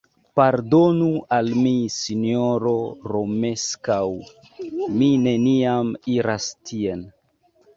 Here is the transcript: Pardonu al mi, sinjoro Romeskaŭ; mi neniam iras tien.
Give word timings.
Pardonu 0.39 1.09
al 1.35 1.51
mi, 1.65 1.73
sinjoro 1.95 2.73
Romeskaŭ; 3.13 4.01
mi 4.97 5.11
neniam 5.29 5.93
iras 6.17 6.49
tien. 6.73 7.07